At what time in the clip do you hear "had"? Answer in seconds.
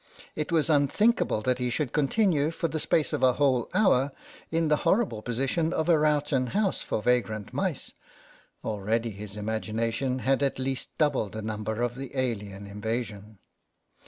10.47-10.51